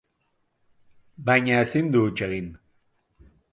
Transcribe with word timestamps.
Baina 1.29 1.61
ezin 1.67 1.93
du 1.97 2.03
huts 2.07 2.25
egin. 2.31 2.51